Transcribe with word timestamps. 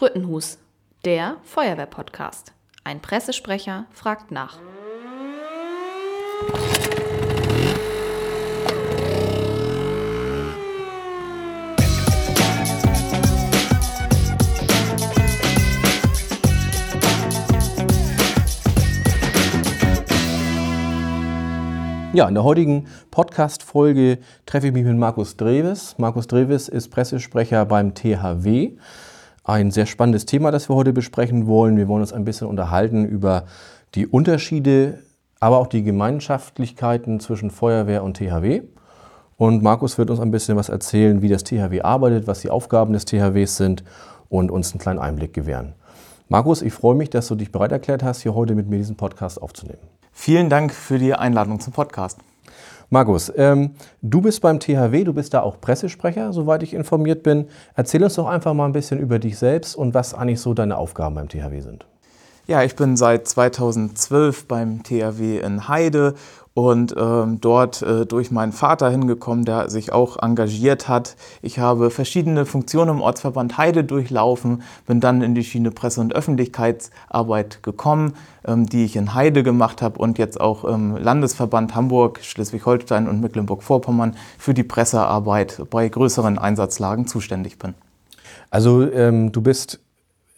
Sprüttenhus, 0.00 0.56
der 1.04 1.36
Feuerwehr-Podcast. 1.42 2.54
Ein 2.84 3.02
Pressesprecher 3.02 3.84
fragt 3.90 4.30
nach. 4.30 4.58
Ja, 22.14 22.26
in 22.26 22.32
der 22.32 22.44
heutigen 22.44 22.88
Podcast-Folge 23.10 24.20
treffe 24.46 24.68
ich 24.68 24.72
mich 24.72 24.84
mit 24.84 24.96
Markus 24.96 25.36
Dreves. 25.36 25.98
Markus 25.98 26.26
Dreves 26.26 26.70
ist 26.70 26.88
Pressesprecher 26.88 27.66
beim 27.66 27.94
THW. 27.94 28.78
Ein 29.50 29.72
sehr 29.72 29.86
spannendes 29.86 30.26
Thema, 30.26 30.52
das 30.52 30.68
wir 30.70 30.76
heute 30.76 30.92
besprechen 30.92 31.48
wollen. 31.48 31.76
Wir 31.76 31.88
wollen 31.88 32.02
uns 32.02 32.12
ein 32.12 32.24
bisschen 32.24 32.46
unterhalten 32.46 33.04
über 33.04 33.46
die 33.96 34.06
Unterschiede, 34.06 35.00
aber 35.40 35.58
auch 35.58 35.66
die 35.66 35.82
Gemeinschaftlichkeiten 35.82 37.18
zwischen 37.18 37.50
Feuerwehr 37.50 38.04
und 38.04 38.16
THW. 38.16 38.62
Und 39.36 39.64
Markus 39.64 39.98
wird 39.98 40.08
uns 40.08 40.20
ein 40.20 40.30
bisschen 40.30 40.56
was 40.56 40.68
erzählen, 40.68 41.20
wie 41.20 41.28
das 41.28 41.42
THW 41.42 41.80
arbeitet, 41.80 42.28
was 42.28 42.42
die 42.42 42.48
Aufgaben 42.48 42.92
des 42.92 43.06
THWs 43.06 43.56
sind 43.56 43.82
und 44.28 44.52
uns 44.52 44.70
einen 44.70 44.78
kleinen 44.78 45.00
Einblick 45.00 45.34
gewähren. 45.34 45.74
Markus, 46.28 46.62
ich 46.62 46.72
freue 46.72 46.94
mich, 46.94 47.10
dass 47.10 47.26
du 47.26 47.34
dich 47.34 47.50
bereit 47.50 47.72
erklärt 47.72 48.04
hast, 48.04 48.22
hier 48.22 48.36
heute 48.36 48.54
mit 48.54 48.68
mir 48.68 48.76
diesen 48.76 48.96
Podcast 48.96 49.42
aufzunehmen. 49.42 49.82
Vielen 50.12 50.48
Dank 50.48 50.72
für 50.72 51.00
die 51.00 51.12
Einladung 51.12 51.58
zum 51.58 51.72
Podcast. 51.72 52.20
Markus, 52.92 53.32
ähm, 53.36 53.74
du 54.02 54.20
bist 54.20 54.40
beim 54.40 54.58
THW, 54.58 55.04
du 55.04 55.12
bist 55.12 55.32
da 55.32 55.42
auch 55.42 55.60
Pressesprecher, 55.60 56.32
soweit 56.32 56.64
ich 56.64 56.74
informiert 56.74 57.22
bin. 57.22 57.46
Erzähl 57.76 58.02
uns 58.02 58.16
doch 58.16 58.26
einfach 58.26 58.52
mal 58.52 58.66
ein 58.66 58.72
bisschen 58.72 58.98
über 58.98 59.20
dich 59.20 59.38
selbst 59.38 59.76
und 59.76 59.94
was 59.94 60.12
eigentlich 60.12 60.40
so 60.40 60.54
deine 60.54 60.76
Aufgaben 60.76 61.14
beim 61.14 61.28
THW 61.28 61.60
sind. 61.60 61.86
Ja, 62.48 62.64
ich 62.64 62.74
bin 62.74 62.96
seit 62.96 63.28
2012 63.28 64.48
beim 64.48 64.82
THW 64.82 65.38
in 65.38 65.68
Heide 65.68 66.14
und 66.54 66.94
ähm, 66.98 67.40
dort 67.40 67.82
äh, 67.82 68.06
durch 68.06 68.30
meinen 68.30 68.52
Vater 68.52 68.90
hingekommen, 68.90 69.44
der 69.44 69.70
sich 69.70 69.92
auch 69.92 70.20
engagiert 70.20 70.88
hat. 70.88 71.16
Ich 71.42 71.58
habe 71.58 71.90
verschiedene 71.90 72.44
Funktionen 72.44 72.96
im 72.96 73.02
Ortsverband 73.02 73.56
Heide 73.56 73.84
durchlaufen, 73.84 74.62
bin 74.86 75.00
dann 75.00 75.22
in 75.22 75.34
die 75.34 75.44
Schiene 75.44 75.70
Presse- 75.70 76.00
und 76.00 76.14
Öffentlichkeitsarbeit 76.14 77.62
gekommen, 77.62 78.14
ähm, 78.44 78.66
die 78.66 78.84
ich 78.84 78.96
in 78.96 79.14
Heide 79.14 79.42
gemacht 79.42 79.80
habe 79.80 79.98
und 79.98 80.18
jetzt 80.18 80.40
auch 80.40 80.64
im 80.64 80.96
Landesverband 80.96 81.74
Hamburg, 81.74 82.20
Schleswig-Holstein 82.22 83.08
und 83.08 83.20
Mecklenburg-Vorpommern 83.20 84.16
für 84.38 84.54
die 84.54 84.64
Pressearbeit 84.64 85.62
bei 85.70 85.88
größeren 85.88 86.38
Einsatzlagen 86.38 87.06
zuständig 87.06 87.58
bin. 87.58 87.74
Also 88.50 88.90
ähm, 88.90 89.30
du 89.30 89.40
bist 89.40 89.80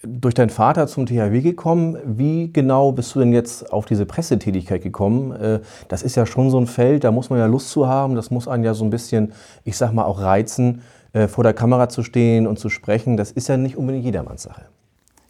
durch 0.02 0.34
deinen 0.34 0.50
Vater 0.50 0.86
zum 0.86 1.06
THW 1.06 1.40
gekommen. 1.40 1.96
Wie 2.04 2.52
genau 2.52 2.92
bist 2.92 3.14
du 3.14 3.20
denn 3.20 3.32
jetzt 3.32 3.72
auf 3.72 3.86
diese 3.86 4.04
Pressetätigkeit 4.04 4.82
gekommen? 4.82 5.32
Äh, 5.32 5.60
das 5.88 6.02
ist 6.02 6.16
ja 6.16 6.26
schon 6.26 6.50
so 6.50 6.58
ein 6.58 6.66
Feld, 6.66 7.04
da 7.04 7.12
muss 7.12 7.30
man 7.30 7.38
ja 7.38 7.46
Lust 7.46 7.70
zu 7.70 7.86
haben. 7.86 8.14
Das 8.14 8.30
muss 8.30 8.48
einen 8.48 8.64
ja 8.64 8.74
so 8.74 8.84
ein 8.84 8.90
bisschen, 8.90 9.32
ich 9.64 9.76
sag 9.76 9.92
mal, 9.92 10.04
auch 10.04 10.20
reizen, 10.20 10.82
äh, 11.12 11.28
vor 11.28 11.44
der 11.44 11.54
Kamera 11.54 11.88
zu 11.88 12.02
stehen 12.02 12.46
und 12.46 12.58
zu 12.58 12.68
sprechen. 12.68 13.16
Das 13.16 13.30
ist 13.30 13.48
ja 13.48 13.56
nicht 13.56 13.76
unbedingt 13.76 14.04
jedermanns 14.04 14.42
Sache. 14.42 14.62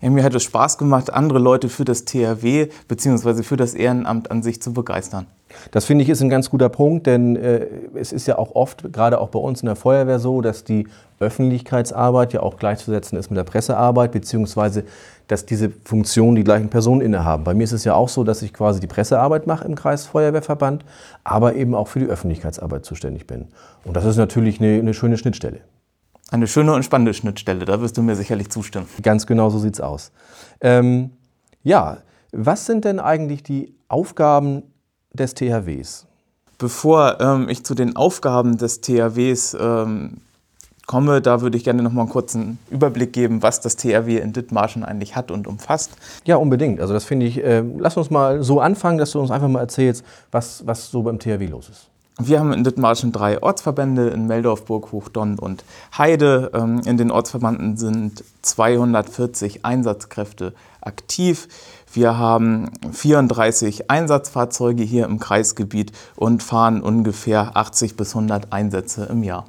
Ja, 0.01 0.11
mir 0.11 0.25
hat 0.25 0.35
es 0.35 0.43
Spaß 0.43 0.79
gemacht, 0.79 1.13
andere 1.13 1.39
Leute 1.39 1.69
für 1.69 1.85
das 1.85 2.05
THW 2.05 2.69
bzw. 2.89 3.43
für 3.45 3.57
das 3.57 3.75
Ehrenamt 3.75 4.31
an 4.31 4.43
sich 4.43 4.61
zu 4.61 4.73
begeistern. 4.73 5.27
Das 5.71 5.85
finde 5.85 6.05
ich 6.05 6.11
ist 6.11 6.23
ein 6.23 6.29
ganz 6.29 6.51
guter 6.51 6.69
Punkt, 6.69 7.07
denn 7.07 7.37
äh, 7.37 7.67
es 7.95 8.13
ist 8.13 8.27
ja 8.27 8.39
auch 8.39 8.55
oft, 8.55 8.93
gerade 8.93 9.21
auch 9.21 9.29
bei 9.29 9.39
uns 9.39 9.63
in 9.63 9.67
der 9.67 9.77
Feuerwehr 9.77 10.19
so, 10.19 10.41
dass 10.41 10.65
die 10.65 10.87
Öffentlichkeitsarbeit 11.21 12.33
ja 12.33 12.41
auch 12.41 12.57
gleichzusetzen 12.57 13.17
ist 13.19 13.31
mit 13.31 13.37
der 13.37 13.45
Pressearbeit, 13.45 14.13
beziehungsweise 14.13 14.85
dass 15.29 15.47
diese 15.47 15.71
Funktionen 15.85 16.37
die 16.37 16.45
gleichen 16.45 16.69
Personen 16.69 17.01
innehaben. 17.01 17.45
Bei 17.45 17.55
mir 17.55 17.65
ist 17.65 17.73
es 17.73 17.85
ja 17.85 17.95
auch 17.95 18.09
so, 18.09 18.25
dass 18.25 18.43
ich 18.43 18.53
quasi 18.53 18.81
die 18.81 18.87
Pressearbeit 18.87 19.47
mache 19.47 19.65
im 19.65 19.75
Kreisfeuerwehrverband, 19.75 20.85
aber 21.25 21.55
eben 21.55 21.75
auch 21.75 21.89
für 21.89 22.01
die 22.01 22.07
Öffentlichkeitsarbeit 22.07 22.85
zuständig 22.85 23.27
bin. 23.27 23.47
Und 23.85 23.97
das 23.97 24.05
ist 24.05 24.17
natürlich 24.17 24.61
eine, 24.61 24.79
eine 24.79 24.95
schöne 24.95 25.17
Schnittstelle. 25.17 25.61
Eine 26.31 26.47
schöne 26.47 26.73
und 26.73 26.83
spannende 26.83 27.15
Schnittstelle, 27.15 27.65
da 27.67 27.81
wirst 27.81 27.97
du 27.99 28.03
mir 28.03 28.17
sicherlich 28.17 28.51
zustimmen. 28.51 28.87
Ganz 29.03 29.27
genau 29.27 29.51
so 29.51 29.59
sieht 29.59 29.75
es 29.75 29.81
aus. 29.81 30.13
Ähm, 30.61 31.11
ja, 31.63 31.99
was 32.33 32.65
sind 32.67 32.87
denn 32.87 32.99
eigentlich 32.99 33.43
die 33.43 33.75
Aufgaben 33.89 34.63
des 35.13 35.35
THWs? 35.35 36.07
Bevor 36.59 37.21
ähm, 37.21 37.49
ich 37.49 37.65
zu 37.65 37.75
den 37.75 37.97
Aufgaben 37.97 38.57
des 38.57 38.81
THWs 38.81 39.57
ähm, 39.59 40.19
komme, 40.87 41.21
da 41.21 41.41
würde 41.41 41.57
ich 41.57 41.65
gerne 41.65 41.83
noch 41.83 41.93
mal 41.93 42.03
einen 42.03 42.11
kurzen 42.11 42.59
Überblick 42.71 43.13
geben, 43.13 43.43
was 43.43 43.61
das 43.61 43.77
THW 43.77 44.19
in 44.19 44.33
Dithmarschen 44.33 44.85
eigentlich 44.85 45.17
hat 45.17 45.31
und 45.31 45.47
umfasst. 45.47 45.93
Ja, 46.25 46.37
unbedingt. 46.37 46.81
Also 46.81 46.93
das 46.93 47.05
finde 47.05 47.27
ich, 47.27 47.43
äh, 47.43 47.65
lass 47.79 47.97
uns 47.97 48.11
mal 48.11 48.43
so 48.43 48.61
anfangen, 48.61 48.99
dass 48.99 49.13
du 49.13 49.21
uns 49.21 49.31
einfach 49.31 49.49
mal 49.49 49.61
erzählst, 49.61 50.05
was, 50.31 50.67
was 50.67 50.91
so 50.91 51.03
beim 51.03 51.19
THW 51.19 51.47
los 51.47 51.69
ist. 51.69 51.89
Wir 52.19 52.39
haben 52.39 52.53
in 52.53 52.63
Dithmarschen 52.63 53.11
drei 53.11 53.43
Ortsverbände 53.43 54.09
in 54.11 54.27
Meldorf, 54.27 54.67
Burghoch, 54.67 55.09
Donn 55.09 55.39
und 55.39 55.65
Heide. 55.97 56.51
Ähm, 56.55 56.83
in 56.85 56.97
den 56.99 57.11
Ortsverbanden 57.11 57.77
sind 57.77 58.23
240 58.43 59.65
Einsatzkräfte 59.65 60.53
aktiv. 60.83 61.49
Wir 61.93 62.19
haben 62.19 62.71
34 62.93 63.91
Einsatzfahrzeuge 63.91 64.83
hier 64.83 65.05
im 65.05 65.19
Kreisgebiet 65.19 65.93
und 66.17 66.43
fahren 66.43 66.81
ungefähr 66.81 67.57
80 67.57 67.97
bis 67.97 68.15
100 68.15 68.53
Einsätze 68.53 69.05
im 69.11 69.23
Jahr. 69.23 69.47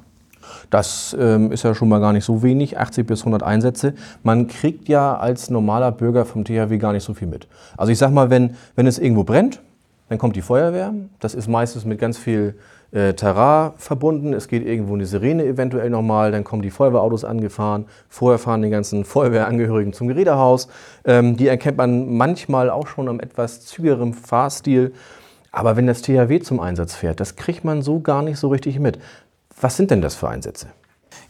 Das 0.70 1.16
ähm, 1.18 1.52
ist 1.52 1.62
ja 1.62 1.74
schon 1.74 1.88
mal 1.88 2.00
gar 2.00 2.12
nicht 2.12 2.24
so 2.24 2.42
wenig, 2.42 2.78
80 2.78 3.06
bis 3.06 3.20
100 3.20 3.42
Einsätze. 3.42 3.94
Man 4.22 4.48
kriegt 4.48 4.88
ja 4.88 5.16
als 5.16 5.50
normaler 5.50 5.92
Bürger 5.92 6.24
vom 6.24 6.44
THW 6.44 6.78
gar 6.78 6.92
nicht 6.92 7.04
so 7.04 7.14
viel 7.14 7.28
mit. 7.28 7.46
Also 7.76 7.92
ich 7.92 7.98
sag 7.98 8.12
mal, 8.12 8.30
wenn, 8.30 8.56
wenn 8.74 8.86
es 8.86 8.98
irgendwo 8.98 9.24
brennt, 9.24 9.60
dann 10.08 10.18
kommt 10.18 10.36
die 10.36 10.42
Feuerwehr. 10.42 10.92
Das 11.20 11.34
ist 11.34 11.48
meistens 11.48 11.84
mit 11.84 11.98
ganz 11.98 12.18
viel 12.18 12.54
äh, 12.92 13.14
Terrain 13.14 13.72
verbunden. 13.76 14.32
Es 14.32 14.48
geht 14.48 14.66
irgendwo 14.66 14.94
eine 14.94 15.06
Sirene 15.06 15.44
eventuell 15.44 15.90
nochmal. 15.90 16.30
Dann 16.30 16.44
kommen 16.44 16.62
die 16.62 16.70
Feuerwehrautos 16.70 17.24
angefahren. 17.24 17.86
Vorher 18.08 18.38
fahren 18.38 18.62
die 18.62 18.70
ganzen 18.70 19.04
Feuerwehrangehörigen 19.04 19.92
zum 19.92 20.08
Gerätehaus. 20.08 20.68
Ähm, 21.04 21.36
die 21.36 21.48
erkennt 21.48 21.78
man 21.78 22.16
manchmal 22.16 22.70
auch 22.70 22.86
schon 22.86 23.08
am 23.08 23.20
etwas 23.20 23.64
zügigeren 23.64 24.12
Fahrstil. 24.14 24.92
Aber 25.50 25.76
wenn 25.76 25.86
das 25.86 26.02
THW 26.02 26.40
zum 26.40 26.60
Einsatz 26.60 26.94
fährt, 26.94 27.20
das 27.20 27.36
kriegt 27.36 27.64
man 27.64 27.80
so 27.82 28.00
gar 28.00 28.22
nicht 28.22 28.38
so 28.38 28.48
richtig 28.48 28.78
mit. 28.78 28.98
Was 29.60 29.76
sind 29.76 29.90
denn 29.90 30.02
das 30.02 30.14
für 30.14 30.28
Einsätze? 30.28 30.68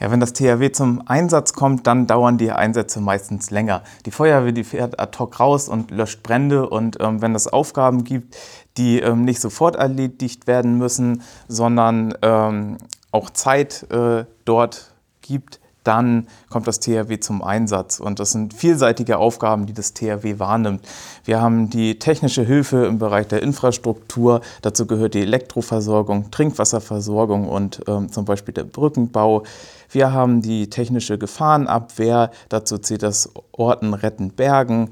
Ja, 0.01 0.11
wenn 0.11 0.21
das 0.21 0.33
THW 0.33 0.71
zum 0.73 1.03
Einsatz 1.07 1.53
kommt, 1.53 1.87
dann 1.87 2.07
dauern 2.07 2.39
die 2.39 2.53
Einsätze 2.53 3.01
meistens 3.01 3.51
länger. 3.51 3.83
Die 4.07 4.11
Feuerwehr, 4.11 4.53
die 4.53 4.65
fährt 4.65 5.01
ad 5.01 5.19
hoc 5.19 5.41
raus 5.41 5.69
und 5.69 5.91
löscht 5.91 6.23
Brände 6.23 6.69
und 6.69 6.99
ähm, 7.01 7.23
wenn 7.23 7.35
es 7.35 7.47
Aufgaben 7.47 8.05
gibt, 8.05 8.37
die 8.77 9.01
ähm, 9.01 9.25
nicht 9.25 9.41
sofort 9.41 9.77
erledigt 9.77 10.47
werden 10.47 10.79
müssen, 10.79 11.23
sondern 11.49 12.15
ähm, 12.23 12.79
auch 13.13 13.31
Zeit 13.31 13.87
äh, 13.91 14.25
dort 14.45 14.95
gibt, 15.23 15.61
dann 15.85 16.27
kommt 16.49 16.67
das 16.67 16.81
THW 16.81 17.21
zum 17.21 17.43
Einsatz. 17.43 18.01
Und 18.01 18.19
das 18.19 18.33
sind 18.33 18.55
vielseitige 18.55 19.19
Aufgaben, 19.19 19.67
die 19.67 19.73
das 19.73 19.95
THW 19.95 20.39
wahrnimmt. 20.39 20.85
Wir 21.25 21.41
haben 21.41 21.71
die 21.71 21.99
technische 21.99 22.43
Hilfe 22.43 22.87
im 22.87 22.99
Bereich 22.99 23.29
der 23.29 23.43
Infrastruktur. 23.43 24.41
Dazu 24.63 24.87
gehört 24.87 25.15
die 25.15 25.21
Elektroversorgung, 25.21 26.31
Trinkwasserversorgung 26.31 27.49
und 27.49 27.83
ähm, 27.87 28.11
zum 28.11 28.25
Beispiel 28.25 28.55
der 28.55 28.65
Brückenbau. 28.65 29.45
Wir 29.91 30.13
haben 30.13 30.43
die 30.43 30.69
technische 30.69 31.19
Gefahrenabwehr. 31.19 32.31
Dazu 32.49 32.79
zählt 32.79 33.03
das 33.03 33.31
Orten 33.53 33.95
Retten 33.95 34.31
Bergen 34.31 34.91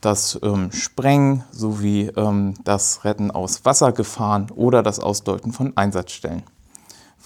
das 0.00 0.38
ähm, 0.42 0.70
Sprengen 0.72 1.42
sowie 1.50 2.12
ähm, 2.16 2.54
das 2.64 3.04
Retten 3.04 3.30
aus 3.30 3.64
Wassergefahren 3.64 4.50
oder 4.50 4.82
das 4.82 5.00
Ausdeuten 5.00 5.52
von 5.52 5.76
Einsatzstellen. 5.76 6.44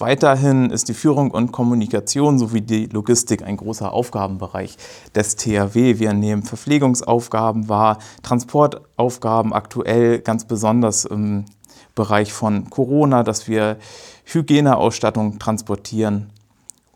Weiterhin 0.01 0.71
ist 0.71 0.89
die 0.89 0.95
Führung 0.95 1.29
und 1.29 1.51
Kommunikation 1.51 2.39
sowie 2.39 2.61
die 2.61 2.87
Logistik 2.87 3.43
ein 3.43 3.55
großer 3.55 3.93
Aufgabenbereich 3.93 4.75
des 5.13 5.35
THW. 5.35 5.99
Wir 5.99 6.13
nehmen 6.13 6.41
Verpflegungsaufgaben 6.41 7.69
wahr, 7.69 7.99
Transportaufgaben 8.23 9.53
aktuell 9.53 10.17
ganz 10.17 10.45
besonders 10.45 11.05
im 11.05 11.45
Bereich 11.93 12.33
von 12.33 12.71
Corona, 12.71 13.21
dass 13.21 13.47
wir 13.47 13.77
Hygieneausstattung 14.25 15.37
transportieren. 15.37 16.31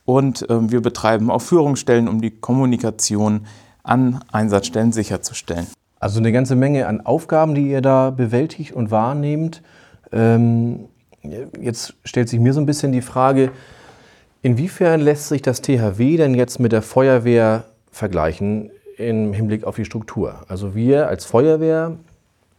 Und 0.05 0.49
äh, 0.49 0.71
wir 0.71 0.81
betreiben 0.81 1.29
auch 1.29 1.43
Führungsstellen, 1.43 2.07
um 2.07 2.21
die 2.21 2.31
Kommunikation 2.31 3.45
an 3.83 4.23
Einsatzstellen 4.31 4.93
sicherzustellen. 4.93 5.67
Also 5.99 6.17
eine 6.17 6.31
ganze 6.31 6.55
Menge 6.55 6.87
an 6.87 7.01
Aufgaben, 7.01 7.53
die 7.53 7.69
ihr 7.69 7.81
da 7.81 8.09
bewältigt 8.09 8.71
und 8.71 8.89
wahrnehmt. 8.89 9.61
Ähm, 10.11 10.87
jetzt 11.61 11.95
stellt 12.03 12.29
sich 12.29 12.39
mir 12.39 12.53
so 12.53 12.59
ein 12.59 12.65
bisschen 12.65 12.91
die 12.91 13.01
Frage, 13.01 13.51
inwiefern 14.41 15.01
lässt 15.01 15.29
sich 15.29 15.41
das 15.41 15.61
THW 15.61 16.17
denn 16.17 16.33
jetzt 16.33 16.59
mit 16.59 16.71
der 16.71 16.81
Feuerwehr 16.81 17.65
vergleichen 17.91 18.71
im 18.97 19.33
Hinblick 19.33 19.63
auf 19.63 19.75
die 19.75 19.85
Struktur? 19.85 20.43
Also 20.47 20.75
wir 20.75 21.07
als 21.07 21.25
Feuerwehr, 21.25 21.93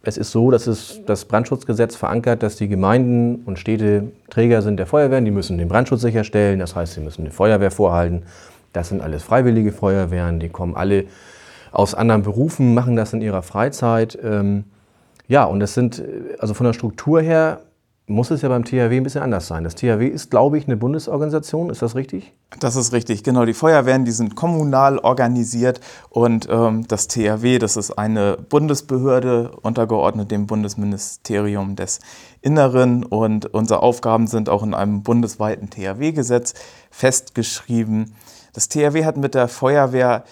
es 0.03 0.17
ist 0.17 0.31
so, 0.31 0.51
dass 0.51 0.67
es 0.67 1.01
das 1.05 1.25
Brandschutzgesetz 1.25 1.95
verankert, 1.95 2.43
dass 2.43 2.55
die 2.55 2.67
Gemeinden 2.67 3.43
und 3.45 3.59
Städte 3.59 4.11
Träger 4.29 4.61
sind 4.61 4.77
der 4.77 4.85
Feuerwehren, 4.85 5.25
die 5.25 5.31
müssen 5.31 5.57
den 5.57 5.67
Brandschutz 5.67 6.01
sicherstellen, 6.01 6.59
das 6.59 6.75
heißt, 6.75 6.93
sie 6.93 7.01
müssen 7.01 7.25
die 7.25 7.31
Feuerwehr 7.31 7.71
vorhalten. 7.71 8.23
Das 8.73 8.89
sind 8.89 9.01
alles 9.01 9.23
freiwillige 9.23 9.71
Feuerwehren, 9.71 10.39
die 10.39 10.49
kommen 10.49 10.75
alle 10.75 11.05
aus 11.71 11.93
anderen 11.93 12.23
Berufen, 12.23 12.73
machen 12.73 12.95
das 12.95 13.13
in 13.13 13.21
ihrer 13.21 13.41
Freizeit. 13.41 14.17
Ähm, 14.23 14.65
ja, 15.27 15.43
und 15.43 15.59
das 15.59 15.73
sind, 15.73 16.01
also 16.39 16.53
von 16.53 16.65
der 16.65 16.73
Struktur 16.73 17.21
her 17.21 17.61
muss 18.09 18.31
es 18.31 18.41
ja 18.41 18.47
beim 18.47 18.63
THW 18.63 18.95
ein 18.95 19.03
bisschen 19.03 19.21
anders 19.21 19.47
sein. 19.47 19.65
Das 19.65 19.75
THW 19.75 20.07
ist, 20.07 20.31
glaube 20.31 20.57
ich, 20.57 20.65
eine 20.65 20.77
Bundesorganisation, 20.77 21.69
ist 21.69 21.81
das 21.81 21.93
richtig? 21.95 22.33
Das 22.61 22.77
ist 22.77 22.93
richtig, 22.93 23.21
genau. 23.21 23.43
Die 23.43 23.53
Feuerwehren, 23.53 24.05
die 24.05 24.11
sind 24.11 24.35
kommunal 24.35 24.97
organisiert 24.97 25.81
und 26.09 26.47
ähm, 26.49 26.87
das 26.87 27.09
THW, 27.09 27.59
das 27.59 27.75
ist 27.75 27.91
eine 27.91 28.37
Bundesbehörde 28.37 29.51
untergeordnet 29.61 30.31
dem 30.31 30.47
Bundesministerium 30.47 31.75
des 31.75 31.99
Inneren 32.41 33.03
und 33.03 33.53
unsere 33.53 33.83
Aufgaben 33.83 34.27
sind 34.27 34.47
auch 34.47 34.63
in 34.63 34.73
einem 34.73 35.03
bundesweiten 35.03 35.69
THW-Gesetz 35.69 36.53
festgeschrieben. 36.89 38.15
Das 38.53 38.69
THW 38.69 39.03
hat 39.03 39.17
mit 39.17 39.35
der 39.35 39.49
Feuerwehr 39.49 40.23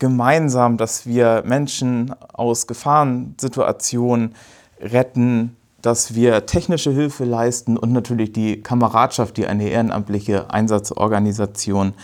gemeinsam, 0.00 0.76
dass 0.76 1.06
wir 1.06 1.44
Menschen 1.46 2.12
aus 2.32 2.66
Gefahrensituationen 2.66 4.34
retten, 4.80 5.56
dass 5.82 6.14
wir 6.14 6.46
technische 6.46 6.90
Hilfe 6.90 7.24
leisten 7.24 7.76
und 7.76 7.92
natürlich 7.92 8.32
die 8.32 8.62
Kameradschaft, 8.62 9.36
die 9.36 9.46
eine 9.46 9.68
ehrenamtliche 9.68 10.50
Einsatzorganisation 10.50 11.94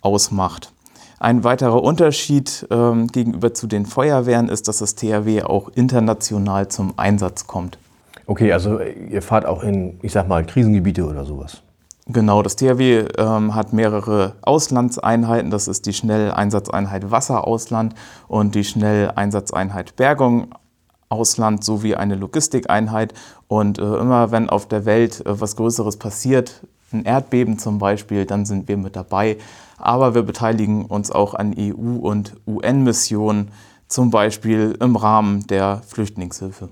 ausmacht. 0.00 0.72
Ein 1.18 1.44
weiterer 1.44 1.82
Unterschied 1.82 2.66
ähm, 2.70 3.06
gegenüber 3.06 3.54
zu 3.54 3.68
den 3.68 3.86
Feuerwehren 3.86 4.48
ist, 4.48 4.66
dass 4.66 4.78
das 4.78 4.96
THW 4.96 5.44
auch 5.44 5.68
international 5.74 6.68
zum 6.68 6.94
Einsatz 6.98 7.46
kommt. 7.46 7.78
Okay, 8.26 8.52
also 8.52 8.80
ihr 8.80 9.22
fahrt 9.22 9.46
auch 9.46 9.62
in, 9.62 9.98
ich 10.02 10.12
sag 10.12 10.26
mal, 10.26 10.44
Krisengebiete 10.44 11.04
oder 11.04 11.24
sowas. 11.24 11.62
Genau, 12.06 12.42
das 12.42 12.56
THW 12.56 13.04
ähm, 13.16 13.54
hat 13.54 13.72
mehrere 13.72 14.34
Auslandseinheiten. 14.42 15.52
Das 15.52 15.68
ist 15.68 15.86
die 15.86 15.92
Schnelleinsatzeinheit 15.92 17.12
Wasserausland 17.12 17.94
und 18.26 18.56
die 18.56 18.64
Schnelleinsatzeinheit 18.64 19.94
Bergung 19.94 20.48
Ausland 21.12 21.62
sowie 21.62 21.94
eine 21.94 22.16
Logistikeinheit. 22.16 23.14
Und 23.46 23.78
äh, 23.78 23.82
immer 23.82 24.32
wenn 24.32 24.48
auf 24.48 24.66
der 24.66 24.84
Welt 24.86 25.20
äh, 25.20 25.40
was 25.40 25.56
Größeres 25.56 25.98
passiert, 25.98 26.62
ein 26.92 27.04
Erdbeben 27.04 27.58
zum 27.58 27.78
Beispiel, 27.78 28.26
dann 28.26 28.44
sind 28.44 28.68
wir 28.68 28.76
mit 28.76 28.96
dabei. 28.96 29.36
Aber 29.78 30.14
wir 30.14 30.22
beteiligen 30.22 30.86
uns 30.86 31.10
auch 31.10 31.34
an 31.34 31.54
EU- 31.56 31.98
und 32.00 32.34
UN-Missionen, 32.46 33.50
zum 33.88 34.10
Beispiel 34.10 34.76
im 34.80 34.96
Rahmen 34.96 35.46
der 35.46 35.82
Flüchtlingshilfe. 35.86 36.70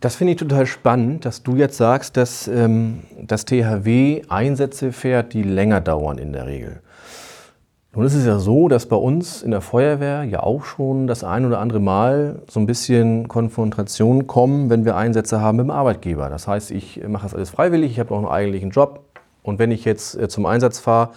Das 0.00 0.16
finde 0.16 0.32
ich 0.32 0.38
total 0.38 0.66
spannend, 0.66 1.24
dass 1.24 1.44
du 1.44 1.54
jetzt 1.54 1.76
sagst, 1.76 2.16
dass 2.16 2.48
ähm, 2.48 3.04
das 3.22 3.44
THW 3.44 4.22
Einsätze 4.28 4.90
fährt, 4.92 5.32
die 5.32 5.44
länger 5.44 5.80
dauern 5.80 6.18
in 6.18 6.32
der 6.32 6.46
Regel. 6.46 6.82
Nun 7.94 8.06
ist 8.06 8.14
es 8.14 8.24
ja 8.24 8.38
so, 8.38 8.68
dass 8.68 8.86
bei 8.86 8.96
uns 8.96 9.42
in 9.42 9.50
der 9.50 9.60
Feuerwehr 9.60 10.24
ja 10.24 10.42
auch 10.42 10.64
schon 10.64 11.06
das 11.06 11.24
ein 11.24 11.44
oder 11.44 11.58
andere 11.58 11.78
Mal 11.78 12.40
so 12.48 12.58
ein 12.58 12.64
bisschen 12.64 13.28
Konfrontationen 13.28 14.26
kommen, 14.26 14.70
wenn 14.70 14.86
wir 14.86 14.96
Einsätze 14.96 15.42
haben 15.42 15.58
mit 15.58 15.66
dem 15.66 15.70
Arbeitgeber. 15.70 16.30
Das 16.30 16.48
heißt, 16.48 16.70
ich 16.70 17.06
mache 17.06 17.24
das 17.24 17.34
alles 17.34 17.50
freiwillig, 17.50 17.90
ich 17.90 18.00
habe 18.00 18.14
noch 18.14 18.20
einen 18.20 18.28
eigentlichen 18.28 18.70
Job 18.70 19.04
und 19.42 19.58
wenn 19.58 19.70
ich 19.70 19.84
jetzt 19.84 20.18
äh, 20.18 20.26
zum 20.26 20.46
Einsatz 20.46 20.78
fahre, 20.78 21.10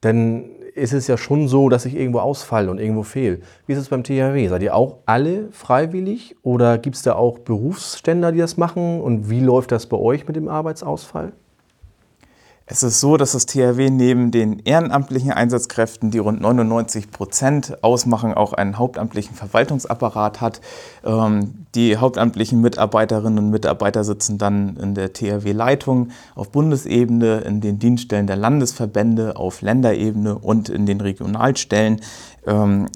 dann 0.00 0.46
ist 0.74 0.92
es 0.92 1.06
ja 1.06 1.16
schon 1.16 1.46
so, 1.46 1.68
dass 1.68 1.86
ich 1.86 1.94
irgendwo 1.94 2.18
ausfalle 2.18 2.72
und 2.72 2.80
irgendwo 2.80 3.04
fehle. 3.04 3.38
Wie 3.68 3.74
ist 3.74 3.78
es 3.78 3.88
beim 3.88 4.02
THW? 4.02 4.48
Seid 4.48 4.62
ihr 4.62 4.74
auch 4.74 4.96
alle 5.06 5.48
freiwillig 5.52 6.34
oder 6.42 6.78
gibt 6.78 6.96
es 6.96 7.02
da 7.02 7.14
auch 7.14 7.38
Berufsständer, 7.38 8.32
die 8.32 8.38
das 8.38 8.56
machen? 8.56 9.00
Und 9.00 9.30
wie 9.30 9.40
läuft 9.40 9.70
das 9.70 9.86
bei 9.86 9.96
euch 9.96 10.26
mit 10.26 10.34
dem 10.34 10.48
Arbeitsausfall? 10.48 11.30
Es 12.72 12.84
ist 12.84 13.00
so, 13.00 13.16
dass 13.16 13.32
das 13.32 13.46
THW 13.46 13.90
neben 13.90 14.30
den 14.30 14.60
ehrenamtlichen 14.60 15.32
Einsatzkräften, 15.32 16.12
die 16.12 16.18
rund 16.18 16.40
99 16.40 17.10
Prozent 17.10 17.82
ausmachen, 17.82 18.32
auch 18.32 18.52
einen 18.52 18.78
hauptamtlichen 18.78 19.34
Verwaltungsapparat 19.34 20.40
hat. 20.40 20.60
Ähm, 21.04 21.66
die 21.74 21.96
hauptamtlichen 21.96 22.60
Mitarbeiterinnen 22.60 23.40
und 23.40 23.50
Mitarbeiter 23.50 24.04
sitzen 24.04 24.38
dann 24.38 24.76
in 24.76 24.94
der 24.94 25.12
THW-Leitung 25.12 26.10
auf 26.36 26.50
Bundesebene, 26.50 27.40
in 27.40 27.60
den 27.60 27.80
Dienststellen 27.80 28.28
der 28.28 28.36
Landesverbände 28.36 29.34
auf 29.34 29.62
Länderebene 29.62 30.38
und 30.38 30.68
in 30.68 30.86
den 30.86 31.00
Regionalstellen. 31.00 32.00
Ähm, 32.46 32.86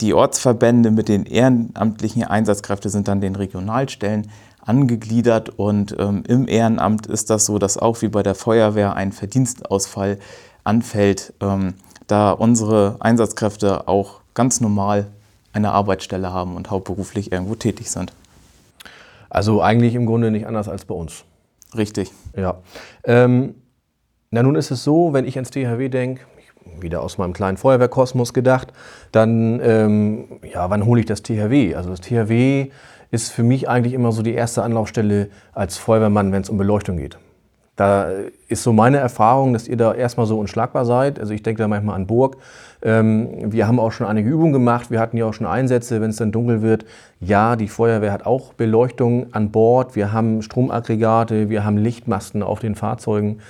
die 0.00 0.14
Ortsverbände 0.14 0.90
mit 0.90 1.08
den 1.08 1.26
ehrenamtlichen 1.26 2.24
Einsatzkräften 2.24 2.90
sind 2.90 3.06
dann 3.06 3.20
den 3.20 3.36
Regionalstellen 3.36 4.26
angegliedert 4.62 5.50
und 5.50 5.96
ähm, 5.98 6.22
im 6.26 6.48
Ehrenamt 6.48 7.06
ist 7.06 7.30
das 7.30 7.46
so, 7.46 7.58
dass 7.58 7.76
auch 7.76 8.00
wie 8.00 8.08
bei 8.08 8.22
der 8.22 8.34
Feuerwehr 8.34 8.94
ein 8.96 9.12
Verdienstausfall 9.12 10.18
anfällt, 10.64 11.34
ähm, 11.40 11.74
da 12.06 12.30
unsere 12.30 12.96
Einsatzkräfte 13.00 13.88
auch 13.88 14.20
ganz 14.34 14.60
normal 14.60 15.06
eine 15.52 15.72
Arbeitsstelle 15.72 16.32
haben 16.32 16.56
und 16.56 16.70
hauptberuflich 16.70 17.32
irgendwo 17.32 17.54
tätig 17.54 17.90
sind. 17.90 18.12
Also 19.28 19.62
eigentlich 19.62 19.94
im 19.94 20.06
Grunde 20.06 20.30
nicht 20.30 20.46
anders 20.46 20.68
als 20.68 20.84
bei 20.84 20.94
uns. 20.94 21.24
Richtig. 21.76 22.12
Ja. 22.36 22.58
Ähm, 23.04 23.54
na 24.30 24.42
nun 24.42 24.56
ist 24.56 24.70
es 24.70 24.84
so, 24.84 25.12
wenn 25.12 25.26
ich 25.26 25.36
ans 25.36 25.50
THW 25.50 25.88
denke, 25.88 26.22
wieder 26.80 27.02
aus 27.02 27.18
meinem 27.18 27.32
kleinen 27.32 27.56
Feuerwehrkosmos 27.56 28.32
gedacht, 28.32 28.72
dann, 29.10 29.60
ähm, 29.62 30.40
ja, 30.52 30.70
wann 30.70 30.84
hole 30.84 31.00
ich 31.00 31.06
das 31.06 31.22
THW? 31.22 31.74
Also 31.74 31.90
das 31.90 32.00
THW 32.00 32.70
ist 33.12 33.30
für 33.30 33.42
mich 33.44 33.68
eigentlich 33.68 33.92
immer 33.92 34.10
so 34.10 34.22
die 34.22 34.34
erste 34.34 34.62
Anlaufstelle 34.62 35.28
als 35.52 35.76
Feuerwehrmann, 35.76 36.32
wenn 36.32 36.42
es 36.42 36.50
um 36.50 36.56
Beleuchtung 36.56 36.96
geht. 36.96 37.18
Da 37.76 38.10
ist 38.48 38.62
so 38.62 38.72
meine 38.72 38.98
Erfahrung, 38.98 39.52
dass 39.52 39.68
ihr 39.68 39.76
da 39.76 39.94
erstmal 39.94 40.26
so 40.26 40.38
unschlagbar 40.38 40.84
seid. 40.84 41.20
Also 41.20 41.32
ich 41.32 41.42
denke 41.42 41.62
da 41.62 41.68
manchmal 41.68 41.96
an 41.96 42.06
Burg. 42.06 42.36
Ähm, 42.82 43.52
wir 43.52 43.66
haben 43.68 43.78
auch 43.78 43.92
schon 43.92 44.06
einige 44.06 44.28
Übungen 44.28 44.52
gemacht. 44.52 44.90
Wir 44.90 44.98
hatten 44.98 45.16
ja 45.16 45.26
auch 45.26 45.34
schon 45.34 45.46
Einsätze, 45.46 46.00
wenn 46.00 46.10
es 46.10 46.16
dann 46.16 46.32
dunkel 46.32 46.62
wird. 46.62 46.86
Ja, 47.20 47.56
die 47.56 47.68
Feuerwehr 47.68 48.12
hat 48.12 48.24
auch 48.24 48.54
Beleuchtung 48.54 49.32
an 49.32 49.50
Bord. 49.50 49.94
Wir 49.94 50.12
haben 50.12 50.42
Stromaggregate, 50.42 51.50
wir 51.50 51.64
haben 51.64 51.76
Lichtmasten 51.76 52.42
auf 52.42 52.60
den 52.60 52.74
Fahrzeugen. 52.74 53.40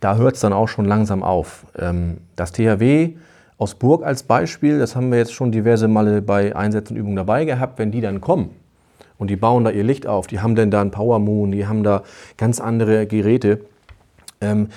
Da 0.00 0.16
hört 0.16 0.34
es 0.34 0.40
dann 0.40 0.52
auch 0.52 0.68
schon 0.68 0.84
langsam 0.84 1.22
auf. 1.22 1.64
Ähm, 1.78 2.18
das 2.36 2.52
THW 2.52 3.14
aus 3.56 3.74
Burg 3.74 4.04
als 4.04 4.22
Beispiel, 4.22 4.78
das 4.78 4.96
haben 4.96 5.10
wir 5.10 5.18
jetzt 5.18 5.34
schon 5.34 5.52
diverse 5.52 5.88
Male 5.88 6.22
bei 6.22 6.56
Einsätzen 6.56 6.94
und 6.94 7.00
Übungen 7.00 7.16
dabei 7.16 7.44
gehabt. 7.44 7.78
Wenn 7.78 7.92
die 7.92 8.00
dann 8.00 8.22
kommen, 8.22 8.50
und 9.20 9.28
die 9.28 9.36
bauen 9.36 9.64
da 9.64 9.70
ihr 9.70 9.84
Licht 9.84 10.06
auf, 10.06 10.26
die 10.26 10.40
haben 10.40 10.56
dann 10.56 10.70
da 10.70 10.80
einen 10.80 10.90
Power 10.90 11.18
Moon, 11.18 11.52
die 11.52 11.66
haben 11.66 11.84
da 11.84 12.02
ganz 12.38 12.58
andere 12.58 13.06
Geräte. 13.06 13.60
Ähm, 14.40 14.70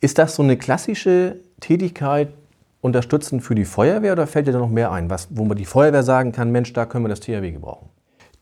ist 0.00 0.18
das 0.18 0.34
so 0.34 0.42
eine 0.42 0.56
klassische 0.56 1.36
Tätigkeit 1.60 2.28
unterstützend 2.80 3.42
für 3.42 3.54
die 3.54 3.64
Feuerwehr 3.64 4.12
oder 4.12 4.26
fällt 4.26 4.48
dir 4.48 4.52
da 4.52 4.58
noch 4.58 4.68
mehr 4.68 4.90
ein, 4.90 5.08
was, 5.08 5.28
wo 5.30 5.44
man 5.44 5.56
die 5.56 5.64
Feuerwehr 5.64 6.02
sagen 6.02 6.32
kann, 6.32 6.50
Mensch, 6.50 6.72
da 6.72 6.84
können 6.84 7.04
wir 7.04 7.08
das 7.08 7.20
THW 7.20 7.52
gebrauchen? 7.52 7.88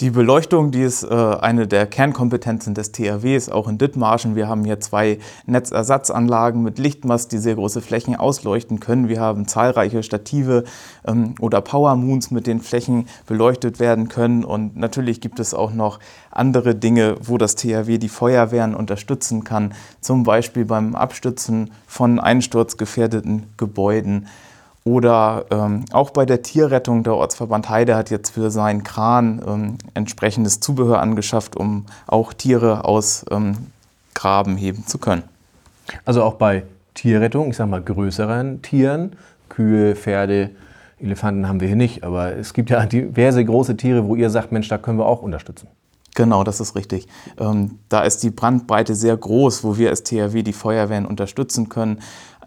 Die 0.00 0.10
Beleuchtung, 0.10 0.72
die 0.72 0.82
ist 0.82 1.04
äh, 1.04 1.14
eine 1.14 1.68
der 1.68 1.86
Kernkompetenzen 1.86 2.74
des 2.74 2.90
THWs, 2.90 3.48
auch 3.48 3.68
in 3.68 3.78
Dithmarschen. 3.78 4.34
Wir 4.34 4.48
haben 4.48 4.64
hier 4.64 4.80
zwei 4.80 5.20
Netzersatzanlagen 5.46 6.64
mit 6.64 6.80
Lichtmast, 6.80 7.30
die 7.30 7.38
sehr 7.38 7.54
große 7.54 7.80
Flächen 7.80 8.16
ausleuchten 8.16 8.80
können. 8.80 9.08
Wir 9.08 9.20
haben 9.20 9.46
zahlreiche 9.46 10.02
Stative 10.02 10.64
ähm, 11.06 11.36
oder 11.38 11.60
Power 11.60 11.94
Moons, 11.94 12.32
mit 12.32 12.48
denen 12.48 12.60
Flächen 12.60 13.06
beleuchtet 13.28 13.78
werden 13.78 14.08
können. 14.08 14.44
Und 14.44 14.76
natürlich 14.76 15.20
gibt 15.20 15.38
es 15.38 15.54
auch 15.54 15.72
noch 15.72 16.00
andere 16.32 16.74
Dinge, 16.74 17.14
wo 17.20 17.38
das 17.38 17.54
THW 17.54 17.98
die 17.98 18.08
Feuerwehren 18.08 18.74
unterstützen 18.74 19.44
kann, 19.44 19.74
zum 20.00 20.24
Beispiel 20.24 20.64
beim 20.64 20.96
Abstützen 20.96 21.70
von 21.86 22.18
einsturzgefährdeten 22.18 23.44
Gebäuden. 23.56 24.26
Oder 24.84 25.46
ähm, 25.50 25.86
auch 25.92 26.10
bei 26.10 26.26
der 26.26 26.42
Tierrettung, 26.42 27.04
der 27.04 27.14
Ortsverband 27.14 27.70
Heide 27.70 27.96
hat 27.96 28.10
jetzt 28.10 28.30
für 28.30 28.50
seinen 28.50 28.84
Kran 28.84 29.42
ähm, 29.46 29.78
entsprechendes 29.94 30.60
Zubehör 30.60 31.00
angeschafft, 31.00 31.56
um 31.56 31.86
auch 32.06 32.34
Tiere 32.34 32.84
aus 32.84 33.24
ähm, 33.30 33.56
Graben 34.12 34.58
heben 34.58 34.86
zu 34.86 34.98
können. 34.98 35.22
Also 36.04 36.22
auch 36.22 36.34
bei 36.34 36.64
Tierrettung, 36.92 37.50
ich 37.50 37.56
sage 37.56 37.70
mal 37.70 37.82
größeren 37.82 38.60
Tieren, 38.60 39.16
Kühe, 39.48 39.96
Pferde, 39.96 40.50
Elefanten 41.00 41.48
haben 41.48 41.60
wir 41.60 41.68
hier 41.68 41.76
nicht, 41.76 42.04
aber 42.04 42.36
es 42.36 42.52
gibt 42.52 42.68
ja 42.68 42.84
diverse 42.86 43.42
große 43.42 43.78
Tiere, 43.78 44.06
wo 44.06 44.16
ihr 44.16 44.28
sagt, 44.28 44.52
Mensch, 44.52 44.68
da 44.68 44.76
können 44.76 44.98
wir 44.98 45.06
auch 45.06 45.22
unterstützen. 45.22 45.68
Genau, 46.14 46.44
das 46.44 46.60
ist 46.60 46.76
richtig. 46.76 47.08
Ähm, 47.38 47.78
da 47.88 48.02
ist 48.02 48.22
die 48.22 48.30
Brandbreite 48.30 48.94
sehr 48.94 49.16
groß, 49.16 49.64
wo 49.64 49.78
wir 49.78 49.90
als 49.90 50.04
THW 50.04 50.44
die 50.44 50.52
Feuerwehren 50.52 51.06
unterstützen 51.06 51.68
können. 51.68 51.98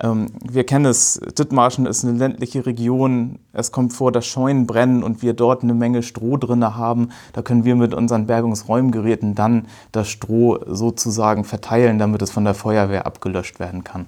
Ähm, 0.02 0.28
wir 0.42 0.64
kennen 0.66 0.86
es, 0.86 1.20
Dithmarschen 1.38 1.86
ist 1.86 2.06
eine 2.06 2.18
ländliche 2.18 2.66
Region. 2.66 3.40
Es 3.52 3.74
kommt 3.74 3.92
vor, 3.92 4.14
dass 4.14 4.26
Scheunen 4.26 4.68
brennen 4.68 5.04
und 5.04 5.22
wir 5.22 5.34
dort 5.34 5.64
eine 5.64 5.74
Menge 5.74 6.02
Stroh 6.02 6.38
drin 6.38 6.64
haben. 6.64 7.10
Da 7.34 7.42
können 7.42 7.66
wir 7.66 7.76
mit 7.76 7.94
unseren 7.94 8.26
Bergungsräumgeräten 8.26 9.36
dann 9.36 9.68
das 9.92 10.08
Stroh 10.08 10.60
sozusagen 10.66 11.44
verteilen, 11.44 12.00
damit 12.00 12.22
es 12.22 12.32
von 12.32 12.46
der 12.46 12.54
Feuerwehr 12.54 13.06
abgelöscht 13.06 13.60
werden 13.60 13.84
kann. 13.84 14.06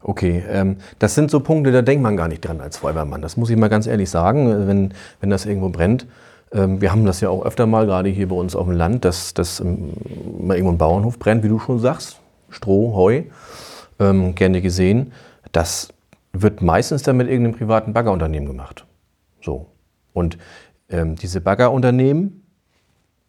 Okay, 0.00 0.44
ähm, 0.48 0.76
das 0.98 1.14
sind 1.14 1.30
so 1.30 1.40
Punkte, 1.40 1.72
da 1.72 1.82
denkt 1.82 2.02
man 2.02 2.16
gar 2.16 2.28
nicht 2.28 2.42
dran 2.42 2.62
als 2.62 2.78
Feuerwehrmann. 2.78 3.20
Das 3.20 3.36
muss 3.36 3.50
ich 3.50 3.56
mal 3.58 3.68
ganz 3.68 3.86
ehrlich 3.86 4.08
sagen, 4.08 4.66
wenn, 4.66 4.94
wenn 5.20 5.28
das 5.28 5.44
irgendwo 5.44 5.68
brennt. 5.68 6.06
Ähm, 6.52 6.80
wir 6.80 6.92
haben 6.92 7.04
das 7.04 7.20
ja 7.20 7.28
auch 7.28 7.44
öfter 7.44 7.66
mal, 7.66 7.86
gerade 7.86 8.08
hier 8.08 8.28
bei 8.28 8.36
uns 8.36 8.56
auf 8.56 8.66
dem 8.66 8.76
Land, 8.76 9.04
dass, 9.04 9.34
dass 9.34 9.60
ähm, 9.60 9.92
mal 10.40 10.56
irgendwo 10.56 10.72
ein 10.72 10.78
Bauernhof 10.78 11.18
brennt, 11.18 11.42
wie 11.44 11.48
du 11.48 11.58
schon 11.58 11.78
sagst. 11.78 12.20
Stroh, 12.50 12.94
Heu, 12.94 13.24
ähm, 13.98 14.34
gerne 14.34 14.62
gesehen. 14.62 15.12
Das 15.52 15.88
wird 16.32 16.62
meistens 16.62 17.02
dann 17.02 17.16
mit 17.16 17.28
irgendeinem 17.28 17.56
privaten 17.56 17.92
Baggerunternehmen 17.92 18.46
gemacht. 18.48 18.86
So. 19.42 19.66
Und 20.12 20.38
ähm, 20.88 21.16
diese 21.16 21.40
Baggerunternehmen, 21.40 22.42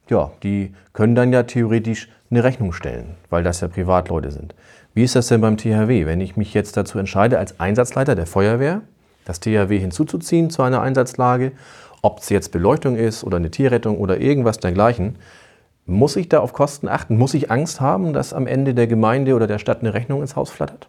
ja, 0.09 0.31
die 0.43 0.73
können 0.93 1.15
dann 1.15 1.33
ja 1.33 1.43
theoretisch 1.43 2.09
eine 2.31 2.43
Rechnung 2.43 2.73
stellen, 2.73 3.15
weil 3.29 3.43
das 3.43 3.61
ja 3.61 3.67
Privatleute 3.67 4.31
sind. 4.31 4.55
Wie 4.93 5.03
ist 5.03 5.15
das 5.15 5.27
denn 5.27 5.41
beim 5.41 5.57
THW? 5.57 6.05
Wenn 6.05 6.21
ich 6.21 6.35
mich 6.35 6.53
jetzt 6.53 6.77
dazu 6.77 6.99
entscheide, 6.99 7.38
als 7.38 7.59
Einsatzleiter 7.59 8.15
der 8.15 8.25
Feuerwehr 8.25 8.81
das 9.25 9.39
THW 9.39 9.77
hinzuzuziehen 9.77 10.49
zu 10.49 10.63
einer 10.63 10.81
Einsatzlage, 10.81 11.51
ob 12.01 12.20
es 12.20 12.29
jetzt 12.29 12.51
Beleuchtung 12.51 12.96
ist 12.96 13.24
oder 13.24 13.38
eine 13.38 13.51
Tierrettung 13.51 13.98
oder 13.98 14.20
irgendwas 14.20 14.58
dergleichen, 14.58 15.18
muss 15.86 16.15
ich 16.15 16.29
da 16.29 16.39
auf 16.39 16.53
Kosten 16.53 16.88
achten? 16.88 17.18
Muss 17.18 17.34
ich 17.34 17.50
Angst 17.50 17.82
haben, 17.82 18.13
dass 18.13 18.34
am 18.34 18.48
Ende 18.48 18.74
der 18.74 18.88
Gemeinde 18.88 19.34
oder 19.36 19.48
der 19.48 19.58
Stadt 19.58 19.79
eine 19.79 19.94
Rechnung 19.94 20.22
ins 20.22 20.36
Haus 20.36 20.51
flattert? 20.51 20.88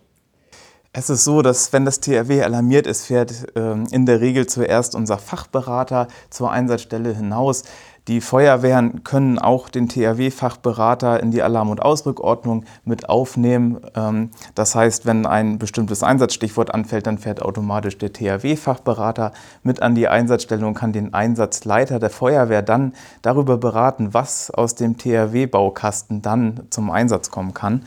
Es 0.92 1.08
ist 1.08 1.22
so, 1.22 1.40
dass 1.40 1.72
wenn 1.72 1.84
das 1.84 2.00
THW 2.00 2.42
alarmiert 2.42 2.86
ist, 2.86 3.06
fährt 3.06 3.56
äh, 3.56 3.74
in 3.92 4.06
der 4.06 4.20
Regel 4.20 4.46
zuerst 4.46 4.96
unser 4.96 5.18
Fachberater 5.18 6.08
zur 6.30 6.50
Einsatzstelle 6.50 7.14
hinaus. 7.14 7.62
Die 8.10 8.20
Feuerwehren 8.20 9.04
können 9.04 9.38
auch 9.38 9.68
den 9.68 9.88
THW-Fachberater 9.88 11.22
in 11.22 11.30
die 11.30 11.42
Alarm- 11.42 11.70
und 11.70 11.80
Ausrückordnung 11.80 12.64
mit 12.84 13.08
aufnehmen. 13.08 13.78
Ähm, 13.94 14.30
das 14.56 14.74
heißt, 14.74 15.06
wenn 15.06 15.26
ein 15.26 15.60
bestimmtes 15.60 16.02
Einsatzstichwort 16.02 16.74
anfällt, 16.74 17.06
dann 17.06 17.18
fährt 17.18 17.40
automatisch 17.40 17.98
der 17.98 18.12
THW-Fachberater 18.12 19.30
mit 19.62 19.80
an 19.80 19.94
die 19.94 20.08
Einsatzstelle 20.08 20.66
und 20.66 20.74
kann 20.74 20.92
den 20.92 21.14
Einsatzleiter 21.14 22.00
der 22.00 22.10
Feuerwehr 22.10 22.62
dann 22.62 22.94
darüber 23.22 23.58
beraten, 23.58 24.12
was 24.12 24.50
aus 24.50 24.74
dem 24.74 24.98
THW-Baukasten 24.98 26.20
dann 26.20 26.62
zum 26.70 26.90
Einsatz 26.90 27.30
kommen 27.30 27.54
kann. 27.54 27.84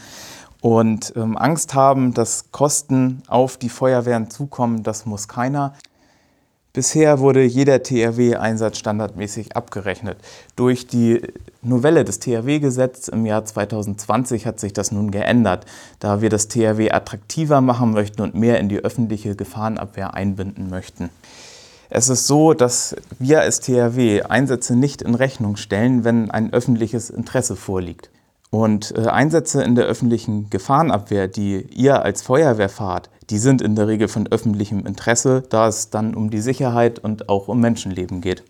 Und 0.62 1.12
ähm, 1.18 1.38
Angst 1.38 1.74
haben, 1.74 2.14
dass 2.14 2.50
Kosten 2.54 3.24
auf 3.28 3.58
die 3.58 3.68
Feuerwehren 3.68 4.30
zukommen, 4.30 4.84
das 4.84 5.06
muss 5.06 5.28
keiner. 5.28 5.74
Bisher 6.76 7.20
wurde 7.20 7.44
jeder 7.44 7.84
THW-Einsatz 7.84 8.80
standardmäßig 8.80 9.56
abgerechnet. 9.56 10.18
Durch 10.56 10.88
die 10.88 11.22
Novelle 11.62 12.04
des 12.04 12.18
THW-Gesetzes 12.18 13.10
im 13.10 13.28
Jahr 13.28 13.46
2020 13.46 14.48
hat 14.48 14.60
sich 14.60 14.74
das 14.74 14.92
nun 14.92 15.12
geändert, 15.12 15.68
da 16.00 16.22
wir 16.22 16.32
das 16.32 16.48
THW 16.48 16.90
attraktiver 16.90 17.62
machen 17.62 17.92
möchten 17.92 18.24
und 18.24 18.34
mehr 18.34 18.60
in 18.60 18.70
die 18.70 18.80
öffentliche 18.80 19.36
Gefahrenabwehr 19.36 20.16
einbinden 20.16 20.72
möchten. 20.72 21.12
Es 21.92 22.10
ist 22.10 22.26
so, 22.26 22.56
dass 22.56 22.96
wir 23.20 23.42
als 23.42 23.60
THW 23.60 24.24
Einsätze 24.24 24.76
nicht 24.76 25.04
in 25.04 25.14
Rechnung 25.14 25.58
stellen, 25.58 26.04
wenn 26.04 26.32
ein 26.32 26.54
öffentliches 26.54 27.12
Interesse 27.12 27.56
vorliegt. 27.56 28.10
Und 28.50 28.98
äh, 28.98 29.10
Einsätze 29.10 29.62
in 29.62 29.76
der 29.76 29.86
öffentlichen 29.86 30.50
Gefahrenabwehr, 30.50 31.28
die 31.28 31.68
ihr 31.72 32.02
als 32.02 32.24
Feuerwehr 32.24 32.70
fahrt, 32.70 33.12
die 33.30 33.38
sind 33.38 33.62
in 33.62 33.76
der 33.76 33.88
Regel 33.88 34.08
von 34.08 34.28
öffentlichem 34.28 34.86
Interesse, 34.86 35.44
da 35.50 35.68
es 35.68 35.90
dann 35.90 36.16
um 36.16 36.30
die 36.30 36.42
Sicherheit 36.42 37.00
und 37.00 37.30
auch 37.30 37.48
um 37.48 37.60
Menschenleben 37.60 38.22
geht. 38.22 38.44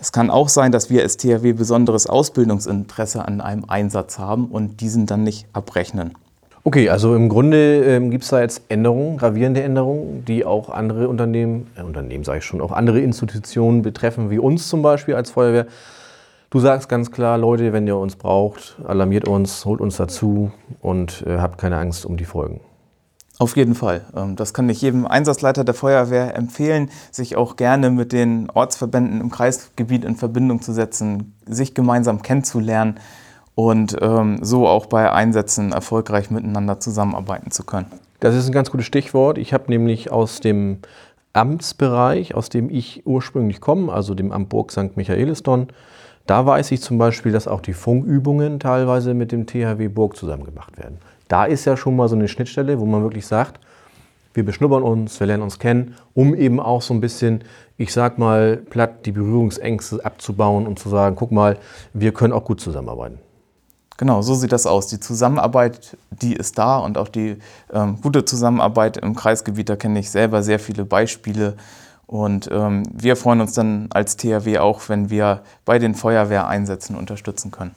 Es 0.00 0.12
kann 0.12 0.30
auch 0.30 0.48
sein, 0.48 0.70
dass 0.70 0.90
wir 0.90 1.02
als 1.02 1.16
THW 1.16 1.52
besonderes 1.54 2.06
Ausbildungsinteresse 2.06 3.24
an 3.24 3.40
einem 3.40 3.64
Einsatz 3.66 4.18
haben 4.18 4.46
und 4.46 4.80
diesen 4.80 5.06
dann 5.06 5.24
nicht 5.24 5.46
abrechnen. 5.52 6.12
Okay, 6.62 6.88
also 6.88 7.16
im 7.16 7.28
Grunde 7.28 7.82
ähm, 7.84 8.10
gibt 8.10 8.24
es 8.24 8.30
da 8.30 8.40
jetzt 8.40 8.62
Änderungen, 8.68 9.16
gravierende 9.16 9.62
Änderungen, 9.62 10.24
die 10.24 10.44
auch 10.44 10.68
andere 10.68 11.08
Unternehmen, 11.08 11.66
äh, 11.76 11.82
Unternehmen 11.82 12.24
sage 12.24 12.38
ich 12.38 12.44
schon, 12.44 12.60
auch 12.60 12.72
andere 12.72 13.00
Institutionen 13.00 13.82
betreffen, 13.82 14.30
wie 14.30 14.38
uns 14.38 14.68
zum 14.68 14.82
Beispiel 14.82 15.14
als 15.14 15.30
Feuerwehr. 15.30 15.66
Du 16.50 16.60
sagst 16.60 16.88
ganz 16.88 17.10
klar, 17.10 17.38
Leute, 17.38 17.72
wenn 17.72 17.86
ihr 17.86 17.96
uns 17.96 18.16
braucht, 18.16 18.76
alarmiert 18.86 19.26
uns, 19.26 19.64
holt 19.64 19.80
uns 19.80 19.96
dazu 19.96 20.52
und 20.80 21.24
äh, 21.26 21.38
habt 21.38 21.58
keine 21.58 21.78
Angst 21.78 22.06
um 22.06 22.16
die 22.16 22.24
Folgen. 22.24 22.60
Auf 23.38 23.56
jeden 23.56 23.74
Fall. 23.74 24.04
Ähm, 24.16 24.34
das 24.36 24.52
kann 24.52 24.68
ich 24.68 24.82
jedem 24.82 25.06
Einsatzleiter 25.06 25.64
der 25.64 25.74
Feuerwehr 25.74 26.36
empfehlen, 26.36 26.90
sich 27.12 27.36
auch 27.36 27.56
gerne 27.56 27.90
mit 27.90 28.12
den 28.12 28.50
Ortsverbänden 28.50 29.20
im 29.20 29.30
Kreisgebiet 29.30 30.04
in 30.04 30.16
Verbindung 30.16 30.60
zu 30.60 30.72
setzen, 30.72 31.34
sich 31.46 31.74
gemeinsam 31.74 32.22
kennenzulernen 32.22 32.98
und 33.54 33.96
ähm, 34.00 34.38
so 34.42 34.66
auch 34.66 34.86
bei 34.86 35.12
Einsätzen 35.12 35.72
erfolgreich 35.72 36.30
miteinander 36.30 36.80
zusammenarbeiten 36.80 37.50
zu 37.50 37.64
können. 37.64 37.86
Das 38.20 38.34
ist 38.34 38.46
ein 38.46 38.52
ganz 38.52 38.70
gutes 38.70 38.86
Stichwort. 38.86 39.38
Ich 39.38 39.52
habe 39.52 39.64
nämlich 39.68 40.10
aus 40.10 40.40
dem 40.40 40.78
Amtsbereich, 41.32 42.34
aus 42.34 42.48
dem 42.48 42.68
ich 42.68 43.06
ursprünglich 43.06 43.60
komme, 43.60 43.92
also 43.92 44.14
dem 44.14 44.32
Amt 44.32 44.48
Burg 44.48 44.72
St. 44.72 44.96
Michaelisdonn, 44.96 45.68
da 46.26 46.44
weiß 46.44 46.72
ich 46.72 46.82
zum 46.82 46.98
Beispiel, 46.98 47.32
dass 47.32 47.48
auch 47.48 47.60
die 47.60 47.72
Funkübungen 47.72 48.60
teilweise 48.60 49.14
mit 49.14 49.32
dem 49.32 49.46
THW 49.46 49.88
Burg 49.88 50.16
zusammen 50.16 50.44
gemacht 50.44 50.76
werden. 50.76 50.98
Da 51.28 51.44
ist 51.44 51.64
ja 51.64 51.76
schon 51.76 51.96
mal 51.96 52.08
so 52.08 52.16
eine 52.16 52.28
Schnittstelle, 52.28 52.80
wo 52.80 52.86
man 52.86 53.02
wirklich 53.02 53.26
sagt, 53.26 53.60
wir 54.34 54.44
beschnuppern 54.44 54.82
uns, 54.82 55.18
wir 55.20 55.26
lernen 55.26 55.42
uns 55.42 55.58
kennen, 55.58 55.94
um 56.14 56.34
eben 56.34 56.60
auch 56.60 56.82
so 56.82 56.94
ein 56.94 57.00
bisschen, 57.00 57.44
ich 57.76 57.92
sag 57.92 58.18
mal, 58.18 58.56
platt 58.56 59.06
die 59.06 59.12
Berührungsängste 59.12 60.04
abzubauen 60.04 60.66
und 60.66 60.78
zu 60.78 60.88
sagen, 60.88 61.16
guck 61.16 61.32
mal, 61.32 61.58
wir 61.92 62.12
können 62.12 62.32
auch 62.32 62.44
gut 62.44 62.60
zusammenarbeiten. 62.60 63.18
Genau, 63.96 64.22
so 64.22 64.34
sieht 64.34 64.52
das 64.52 64.64
aus. 64.64 64.86
Die 64.86 65.00
Zusammenarbeit, 65.00 65.96
die 66.10 66.34
ist 66.34 66.56
da 66.56 66.78
und 66.78 66.96
auch 66.98 67.08
die 67.08 67.38
ähm, 67.72 68.00
gute 68.00 68.24
Zusammenarbeit 68.24 68.96
im 68.98 69.16
Kreisgebiet, 69.16 69.68
da 69.68 69.74
kenne 69.74 69.98
ich 69.98 70.10
selber 70.10 70.44
sehr 70.44 70.60
viele 70.60 70.84
Beispiele. 70.84 71.56
Und 72.06 72.48
ähm, 72.52 72.84
wir 72.92 73.16
freuen 73.16 73.40
uns 73.40 73.54
dann 73.54 73.88
als 73.90 74.16
THW 74.16 74.58
auch, 74.58 74.88
wenn 74.88 75.10
wir 75.10 75.42
bei 75.64 75.80
den 75.80 75.96
Feuerwehreinsätzen 75.96 76.94
unterstützen 76.94 77.50
können. 77.50 77.74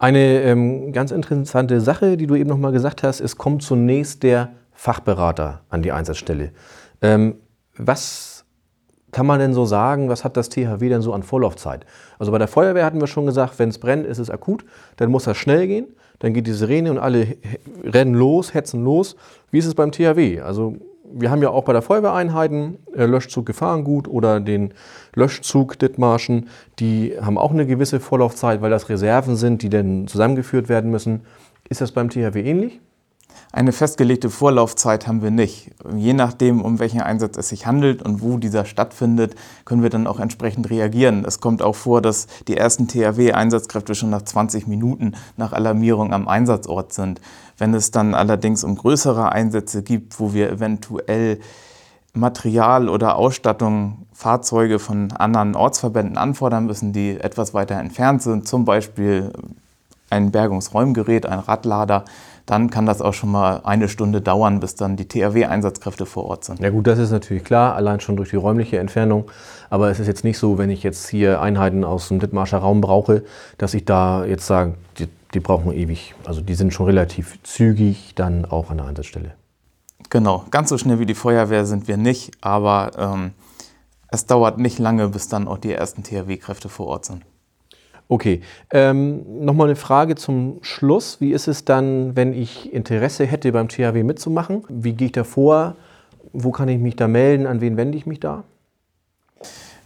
Eine 0.00 0.40
ähm, 0.40 0.94
ganz 0.94 1.10
interessante 1.10 1.82
Sache, 1.82 2.16
die 2.16 2.26
du 2.26 2.34
eben 2.34 2.48
noch 2.48 2.56
mal 2.56 2.72
gesagt 2.72 3.02
hast, 3.02 3.20
es 3.20 3.36
kommt 3.36 3.62
zunächst 3.62 4.22
der 4.22 4.52
Fachberater 4.72 5.60
an 5.68 5.82
die 5.82 5.92
Einsatzstelle. 5.92 6.52
Ähm, 7.02 7.34
was 7.76 8.46
kann 9.12 9.26
man 9.26 9.40
denn 9.40 9.52
so 9.52 9.66
sagen, 9.66 10.08
was 10.08 10.24
hat 10.24 10.38
das 10.38 10.48
THW 10.48 10.88
denn 10.88 11.02
so 11.02 11.12
an 11.12 11.22
Vorlaufzeit? 11.22 11.84
Also 12.18 12.32
bei 12.32 12.38
der 12.38 12.48
Feuerwehr 12.48 12.86
hatten 12.86 12.98
wir 12.98 13.08
schon 13.08 13.26
gesagt, 13.26 13.58
wenn 13.58 13.68
es 13.68 13.76
brennt, 13.76 14.06
ist 14.06 14.16
es 14.16 14.30
akut, 14.30 14.64
dann 14.96 15.10
muss 15.10 15.24
das 15.24 15.36
schnell 15.36 15.66
gehen, 15.66 15.88
dann 16.18 16.32
geht 16.32 16.46
die 16.46 16.52
Sirene 16.52 16.90
und 16.90 16.98
alle 16.98 17.36
rennen 17.84 18.14
los, 18.14 18.54
hetzen 18.54 18.82
los. 18.82 19.16
Wie 19.50 19.58
ist 19.58 19.66
es 19.66 19.74
beim 19.74 19.92
THW? 19.92 20.40
Also 20.40 20.76
wir 21.12 21.30
haben 21.30 21.42
ja 21.42 21.50
auch 21.50 21.64
bei 21.64 21.72
der 21.72 21.82
Feuerwehreinheiten 21.82 22.78
äh, 22.94 23.06
Löschzug 23.06 23.46
Gefahrengut 23.46 24.08
oder 24.08 24.40
den 24.40 24.74
Löschzug 25.14 25.78
Dithmarschen. 25.78 26.48
Die 26.78 27.14
haben 27.20 27.38
auch 27.38 27.52
eine 27.52 27.66
gewisse 27.66 28.00
Vorlaufzeit, 28.00 28.62
weil 28.62 28.70
das 28.70 28.88
Reserven 28.88 29.36
sind, 29.36 29.62
die 29.62 29.68
dann 29.68 30.06
zusammengeführt 30.06 30.68
werden 30.68 30.90
müssen. 30.90 31.22
Ist 31.68 31.80
das 31.80 31.92
beim 31.92 32.10
THW 32.10 32.40
ähnlich? 32.40 32.80
Eine 33.52 33.72
festgelegte 33.72 34.30
Vorlaufzeit 34.30 35.08
haben 35.08 35.22
wir 35.22 35.32
nicht. 35.32 35.72
Je 35.96 36.12
nachdem, 36.12 36.62
um 36.62 36.78
welchen 36.78 37.00
Einsatz 37.00 37.36
es 37.36 37.48
sich 37.48 37.66
handelt 37.66 38.00
und 38.00 38.22
wo 38.22 38.36
dieser 38.36 38.64
stattfindet, 38.64 39.34
können 39.64 39.82
wir 39.82 39.90
dann 39.90 40.06
auch 40.06 40.20
entsprechend 40.20 40.70
reagieren. 40.70 41.24
Es 41.26 41.40
kommt 41.40 41.60
auch 41.60 41.74
vor, 41.74 42.00
dass 42.00 42.28
die 42.46 42.56
ersten 42.56 42.86
THW-Einsatzkräfte 42.86 43.96
schon 43.96 44.10
nach 44.10 44.22
20 44.22 44.68
Minuten 44.68 45.14
nach 45.36 45.52
Alarmierung 45.52 46.12
am 46.12 46.28
Einsatzort 46.28 46.92
sind. 46.92 47.20
Wenn 47.58 47.74
es 47.74 47.90
dann 47.90 48.14
allerdings 48.14 48.62
um 48.62 48.76
größere 48.76 49.32
Einsätze 49.32 49.82
gibt, 49.82 50.20
wo 50.20 50.32
wir 50.32 50.50
eventuell 50.50 51.40
Material 52.12 52.88
oder 52.88 53.16
Ausstattung, 53.16 54.06
Fahrzeuge 54.12 54.78
von 54.78 55.12
anderen 55.12 55.56
Ortsverbänden 55.56 56.18
anfordern 56.18 56.66
müssen, 56.66 56.92
die 56.92 57.18
etwas 57.18 57.52
weiter 57.54 57.76
entfernt 57.76 58.22
sind, 58.22 58.46
zum 58.46 58.64
Beispiel 58.64 59.32
ein 60.10 60.30
Bergungsräumgerät, 60.30 61.24
ein 61.26 61.38
Radlader, 61.38 62.04
dann 62.50 62.68
kann 62.68 62.84
das 62.84 63.00
auch 63.00 63.14
schon 63.14 63.30
mal 63.30 63.60
eine 63.62 63.88
Stunde 63.88 64.20
dauern, 64.20 64.58
bis 64.58 64.74
dann 64.74 64.96
die 64.96 65.06
THW-Einsatzkräfte 65.06 66.04
vor 66.04 66.24
Ort 66.24 66.42
sind. 66.42 66.58
Ja 66.58 66.70
gut, 66.70 66.88
das 66.88 66.98
ist 66.98 67.12
natürlich 67.12 67.44
klar, 67.44 67.76
allein 67.76 68.00
schon 68.00 68.16
durch 68.16 68.30
die 68.30 68.36
räumliche 68.36 68.78
Entfernung. 68.78 69.30
Aber 69.70 69.88
es 69.88 70.00
ist 70.00 70.08
jetzt 70.08 70.24
nicht 70.24 70.36
so, 70.36 70.58
wenn 70.58 70.68
ich 70.68 70.82
jetzt 70.82 71.08
hier 71.08 71.40
Einheiten 71.40 71.84
aus 71.84 72.08
dem 72.08 72.18
Dithmarscher 72.18 72.58
Raum 72.58 72.80
brauche, 72.80 73.22
dass 73.56 73.72
ich 73.72 73.84
da 73.84 74.24
jetzt 74.24 74.48
sage, 74.48 74.74
die, 74.98 75.06
die 75.32 75.38
brauchen 75.38 75.70
ewig. 75.70 76.16
Also 76.24 76.40
die 76.40 76.54
sind 76.54 76.74
schon 76.74 76.86
relativ 76.86 77.40
zügig 77.44 78.16
dann 78.16 78.44
auch 78.44 78.72
an 78.72 78.78
der 78.78 78.86
Einsatzstelle. 78.86 79.34
Genau, 80.08 80.44
ganz 80.50 80.70
so 80.70 80.76
schnell 80.76 80.98
wie 80.98 81.06
die 81.06 81.14
Feuerwehr 81.14 81.64
sind 81.66 81.86
wir 81.86 81.98
nicht, 81.98 82.32
aber 82.40 82.90
ähm, 82.98 83.30
es 84.08 84.26
dauert 84.26 84.58
nicht 84.58 84.80
lange, 84.80 85.08
bis 85.08 85.28
dann 85.28 85.46
auch 85.46 85.58
die 85.58 85.70
ersten 85.70 86.02
THW-Kräfte 86.02 86.68
vor 86.68 86.88
Ort 86.88 87.04
sind. 87.04 87.22
Okay, 88.10 88.40
ähm, 88.72 89.44
nochmal 89.44 89.68
eine 89.68 89.76
Frage 89.76 90.16
zum 90.16 90.58
Schluss. 90.62 91.20
Wie 91.20 91.30
ist 91.30 91.46
es 91.46 91.64
dann, 91.64 92.16
wenn 92.16 92.32
ich 92.32 92.72
Interesse 92.72 93.24
hätte, 93.24 93.52
beim 93.52 93.68
THW 93.68 94.02
mitzumachen? 94.02 94.64
Wie 94.68 94.94
gehe 94.94 95.06
ich 95.06 95.12
da 95.12 95.22
vor? 95.22 95.76
Wo 96.32 96.50
kann 96.50 96.68
ich 96.68 96.80
mich 96.80 96.96
da 96.96 97.06
melden? 97.06 97.46
An 97.46 97.60
wen 97.60 97.76
wende 97.76 97.96
ich 97.96 98.06
mich 98.06 98.18
da? 98.18 98.42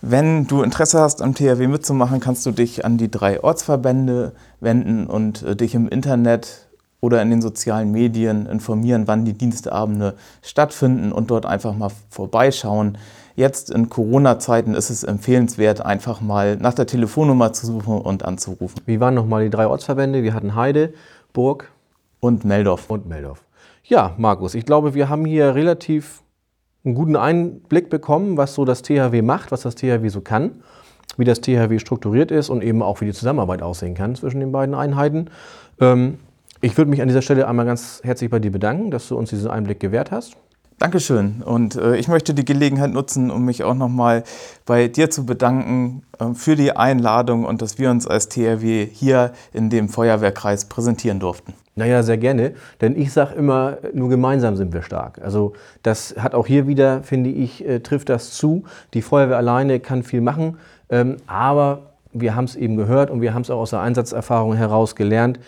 Wenn 0.01 0.47
du 0.47 0.63
Interesse 0.63 1.01
hast, 1.01 1.21
am 1.21 1.35
THW 1.35 1.67
mitzumachen, 1.67 2.19
kannst 2.19 2.47
du 2.47 2.51
dich 2.51 2.87
an 2.87 2.97
die 2.97 3.11
drei 3.11 3.45
Ortsverbände 3.45 4.33
wenden 4.59 5.07
und 5.07 5.43
äh, 5.43 5.55
dich 5.55 5.75
im 5.75 5.87
Internet 5.87 6.67
oder 7.03 7.21
in 7.21 7.29
den 7.29 7.43
sozialen 7.43 7.93
Medien 7.93 8.47
informieren, 8.47 9.07
wann 9.07 9.27
die 9.27 9.35
Dienstabende 9.35 10.15
stattfinden 10.41 11.13
und 11.13 11.31
dort 11.31 11.45
einfach 11.45 11.77
mal 11.77 11.91
vorbeischauen. 12.09 12.97
Jetzt 13.37 13.71
in 13.71 13.89
Corona-Zeiten 13.89 14.75
ist 14.75 14.91
es 14.91 15.03
empfehlenswert, 15.03 15.85
einfach 15.85 16.21
mal 16.21 16.57
nach 16.57 16.75
der 16.75 16.87
Telefonnummer 16.87 17.53
zu 17.53 17.67
suchen 17.67 18.01
und 18.01 18.25
anzurufen. 18.25 18.81
Wie 18.87 19.01
waren 19.01 19.15
nochmal 19.15 19.43
die 19.43 19.51
drei 19.51 19.67
Ortsverbände? 19.67 20.23
Wir 20.23 20.35
hatten 20.35 20.55
Heide, 20.55 20.95
Burg 21.33 21.73
und 22.21 22.45
Meldorf. 22.45 22.89
Und 22.89 23.09
Meldorf. 23.09 23.43
Ja, 23.83 24.15
Markus, 24.19 24.55
ich 24.55 24.65
glaube, 24.65 24.95
wir 24.95 25.09
haben 25.09 25.25
hier 25.25 25.57
relativ 25.57 26.23
einen 26.85 26.95
guten 26.95 27.17
Einblick 27.17 27.91
bekommen, 27.91 28.37
was 28.37 28.55
so 28.55 28.65
das 28.65 28.83
THW 28.83 29.21
macht, 29.23 29.51
was 29.51 29.63
das 29.63 29.75
THW 29.75 30.09
so 30.09 30.21
kann, 30.21 30.63
wie 31.17 31.25
das 31.25 31.41
THW 31.41 31.79
strukturiert 31.81 32.31
ist 32.31 32.51
und 32.51 32.63
eben 32.63 32.83
auch, 32.83 33.01
wie 33.01 33.07
die 33.07 33.13
Zusammenarbeit 33.13 33.63
aussehen 33.63 33.95
kann 33.95 34.15
zwischen 34.15 34.39
den 34.41 34.53
beiden 34.53 34.77
Einheiten. 34.77 35.29
Ähm, 35.81 36.19
ich 36.61 36.79
würde 36.79 36.91
mich 36.91 37.03
an 37.03 37.09
dieser 37.09 37.23
Stelle 37.23 37.49
einmal 37.49 37.67
ganz 37.67 38.01
herzlich 38.05 38.31
bei 38.31 38.39
dir 38.39 38.53
bedanken, 38.53 38.93
dass 38.93 39.09
du 39.09 39.19
uns 39.19 39.31
diesen 39.31 39.51
Einblick 39.51 39.81
gewährt 39.81 40.13
hast. 40.13 40.37
Dankeschön. 40.79 41.43
Und 41.43 41.77
äh, 41.77 41.97
ich 41.97 42.09
möchte 42.09 42.35
die 42.35 42.45
Gelegenheit 42.45 42.93
nutzen, 42.93 43.31
um 43.31 43.45
mich 43.45 43.63
auch 43.63 43.75
nochmal 43.75 44.25
bei 44.67 44.89
dir 44.89 45.09
zu 45.09 45.25
bedanken 45.25 46.03
äh, 46.19 46.35
für 46.35 46.57
die 46.57 46.77
Einladung 46.77 47.45
und 47.45 47.63
dass 47.63 47.79
wir 47.79 47.91
uns 47.91 48.07
als 48.07 48.29
THW 48.29 48.87
hier 48.93 49.33
in 49.53 49.71
dem 49.71 49.89
Feuerwehrkreis 49.89 50.65
präsentieren 50.65 51.21
durften. 51.21 51.55
Naja, 51.77 52.03
sehr 52.03 52.19
gerne. 52.19 52.55
Denn 52.81 52.97
ich 52.97 53.13
sage 53.13 53.35
immer, 53.35 53.79
nur 53.93 54.09
gemeinsam 54.09 54.57
sind 54.57 54.73
wir 54.73 54.83
stark. 54.83 55.21
Also 55.23 55.55
das 55.83 56.17
hat 56.19 56.35
auch 56.35 56.47
hier 56.47 56.67
wieder, 56.67 57.03
finde 57.03 57.31
ich, 57.31 57.67
äh, 57.67 57.81
trifft 57.81 58.09
das 58.09 58.33
zu. 58.33 58.65
Die 58.95 59.03
Feuerwehr 59.03 59.37
alleine 59.37 59.79
kann 59.79 60.03
viel 60.03 60.21
machen, 60.21 60.59
ähm, 60.91 61.17
aber 61.27 61.95
wir 62.13 62.35
haben 62.35 62.45
es 62.45 62.57
eben 62.57 62.77
gehört 62.77 63.11
und 63.11 63.21
wir 63.21 63.33
haben 63.33 63.43
es 63.43 63.51
auch 63.51 63.61
aus 63.61 63.71
der 63.71 63.81
Einsatzerfahrung 63.81 64.55
heraus 64.55 64.95
gelernt. 64.97 65.41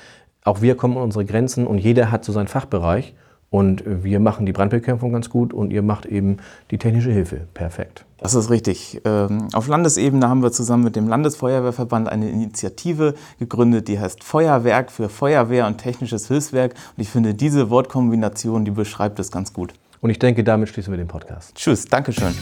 Auch 0.45 0.62
wir 0.62 0.76
kommen 0.76 0.97
an 0.97 1.02
unsere 1.02 1.25
Grenzen 1.25 1.66
und 1.66 1.78
jeder 1.78 2.11
hat 2.11 2.25
so 2.25 2.33
seinen 2.33 2.49
Fachbereich. 2.49 3.14
Und 3.50 3.84
wir 3.86 4.20
machen 4.20 4.44
die 4.44 4.52
Brandbekämpfung 4.52 5.12
ganz 5.12 5.30
gut 5.30 5.54
und 5.54 5.72
ihr 5.72 5.82
macht 5.82 6.04
eben 6.04 6.38
die 6.70 6.78
technische 6.78 7.12
Hilfe 7.12 7.46
perfekt. 7.54 8.04
Das 8.18 8.34
ist 8.34 8.50
richtig. 8.50 9.00
Ähm, 9.04 9.48
auf 9.52 9.68
Landesebene 9.68 10.28
haben 10.28 10.42
wir 10.42 10.50
zusammen 10.50 10.84
mit 10.84 10.96
dem 10.96 11.06
Landesfeuerwehrverband 11.06 12.08
eine 12.08 12.28
Initiative 12.28 13.14
gegründet, 13.38 13.88
die 13.88 14.00
heißt 14.00 14.24
Feuerwerk 14.24 14.90
für 14.90 15.08
Feuerwehr 15.08 15.66
und 15.66 15.78
technisches 15.78 16.28
Hilfswerk. 16.28 16.74
Und 16.96 17.02
ich 17.02 17.08
finde, 17.08 17.34
diese 17.34 17.70
Wortkombination, 17.70 18.64
die 18.64 18.72
beschreibt 18.72 19.20
es 19.20 19.30
ganz 19.30 19.52
gut. 19.52 19.74
Und 20.00 20.10
ich 20.10 20.18
denke, 20.18 20.44
damit 20.44 20.68
schließen 20.68 20.92
wir 20.92 20.98
den 20.98 21.08
Podcast. 21.08 21.54
Tschüss, 21.54 21.84
Dankeschön. 21.84 22.34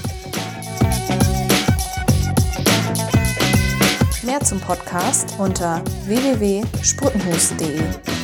Mehr 4.24 4.40
zum 4.40 4.60
Podcast 4.60 5.34
unter 5.38 5.82
www.sprutenhus.de. 6.06 8.23